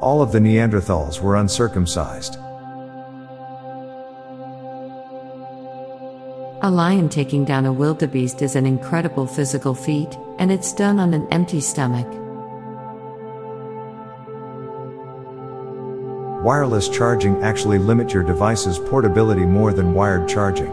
[0.00, 2.36] All of the Neanderthals were uncircumcised.
[6.62, 11.14] A lion taking down a wildebeest is an incredible physical feat, and it's done on
[11.14, 12.06] an empty stomach.
[16.44, 20.70] Wireless charging actually limit your device's portability more than wired charging.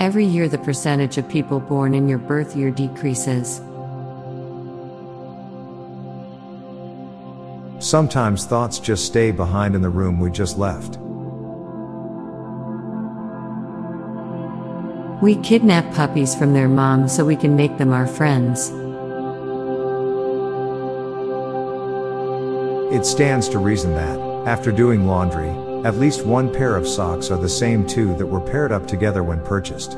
[0.00, 3.60] Every year, the percentage of people born in your birth year decreases.
[7.88, 10.98] Sometimes thoughts just stay behind in the room we just left.
[15.22, 18.68] We kidnap puppies from their moms so we can make them our friends.
[22.94, 25.48] It stands to reason that, after doing laundry,
[25.86, 29.22] at least one pair of socks are the same two that were paired up together
[29.22, 29.92] when purchased.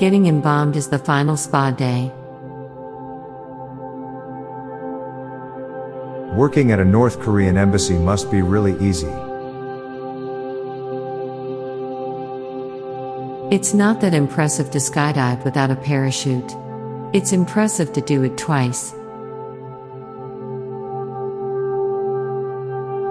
[0.00, 2.10] Getting embalmed is the final spa day.
[6.42, 9.06] Working at a North Korean embassy must be really easy.
[13.54, 16.52] It's not that impressive to skydive without a parachute.
[17.12, 18.90] It's impressive to do it twice.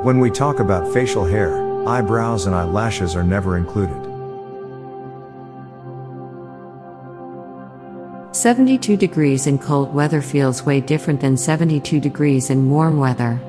[0.03, 4.10] When we talk about facial hair, eyebrows and eyelashes are never included.
[8.41, 13.39] 72 degrees in cold weather feels way different than 72 degrees in warm weather.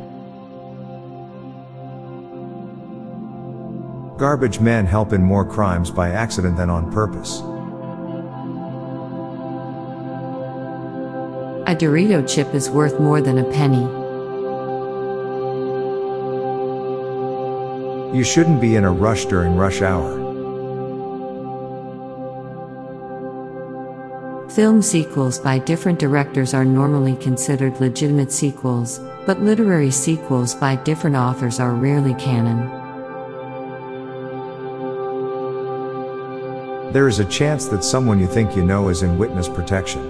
[4.19, 7.41] Garbage men help in more crimes by accident than on purpose.
[11.67, 13.85] A Dorito chip is worth more than a penny.
[18.15, 20.22] You shouldn't be in a rush during rush hour.
[24.55, 31.17] Film sequels by different directors are normally considered legitimate sequels, but literary sequels by different
[31.17, 32.69] authors are rarely canon.
[36.93, 40.03] There is a chance that someone you think you know is in witness protection.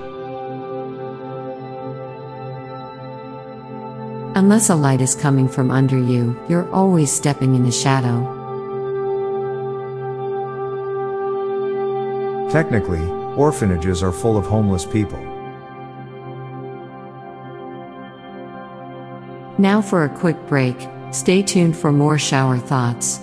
[4.34, 8.18] Unless a light is coming from under you, you're always stepping in a shadow.
[12.50, 15.20] Technically, orphanages are full of homeless people.
[19.58, 20.76] Now for a quick break,
[21.12, 23.20] stay tuned for more shower thoughts.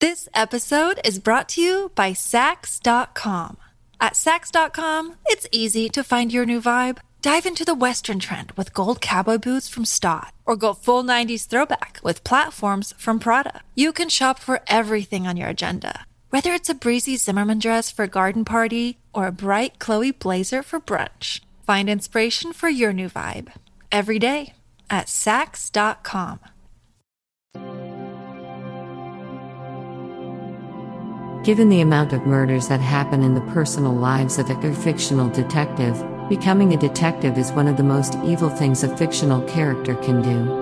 [0.00, 3.56] This episode is brought to you by Saks.com.
[4.00, 6.98] At Saks.com, it's easy to find your new vibe.
[7.20, 11.46] Dive into the Western trend with gold cowboy boots from Staud, or go full 90s
[11.46, 13.60] throwback with platforms from Prada.
[13.74, 18.04] You can shop for everything on your agenda, whether it's a breezy Zimmermann dress for
[18.04, 21.40] a garden party or a bright Chloe blazer for brunch.
[21.62, 23.52] Find inspiration for your new vibe
[23.92, 24.54] every day
[24.88, 26.40] at Saks.com.
[31.44, 36.04] Given the amount of murders that happen in the personal lives of a fictional detective,
[36.28, 40.59] becoming a detective is one of the most evil things a fictional character can do.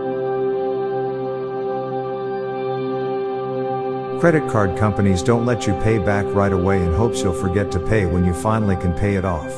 [4.21, 7.79] Credit card companies don't let you pay back right away in hopes you'll forget to
[7.79, 9.53] pay when you finally can pay it off.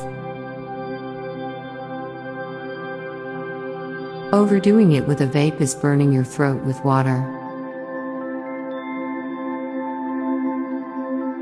[4.31, 7.19] Overdoing it with a vape is burning your throat with water.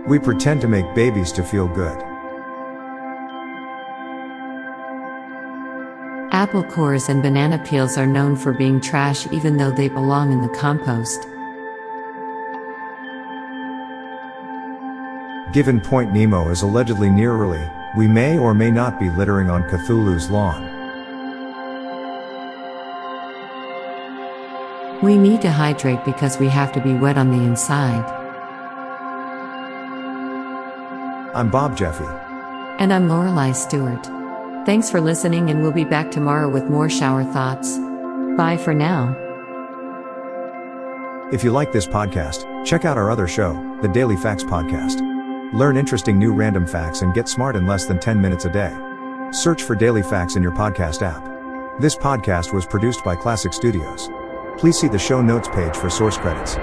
[0.07, 2.01] We pretend to make babies to feel good.
[6.31, 10.41] Apple cores and banana peels are known for being trash even though they belong in
[10.41, 11.27] the compost.
[15.51, 19.63] Given Point Nemo is allegedly near R'lyeh, we may or may not be littering on
[19.63, 20.61] Cthulhu's lawn.
[25.01, 28.05] We need to hydrate because we have to be wet on the inside.
[31.33, 32.05] I'm Bob Jeffy.
[32.77, 34.05] And I'm Lorelei Stewart.
[34.67, 37.75] Thanks for listening, and we'll be back tomorrow with more shower thoughts.
[38.37, 39.15] Bye for now.
[41.33, 45.08] If you like this podcast, check out our other show, the Daily Facts Podcast.
[45.53, 48.77] Learn interesting new random facts and get smart in less than 10 minutes a day.
[49.31, 51.25] Search for Daily Facts in your podcast app.
[51.81, 54.09] This podcast was produced by Klassic Studios.
[54.57, 56.55] Please see the show notes page for source credits.